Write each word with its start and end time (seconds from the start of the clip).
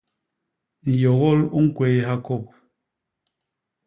Nyôgôl 0.99 1.39
u 1.57 1.59
ñkwéyha 1.65 2.13
kôp. 2.25 2.43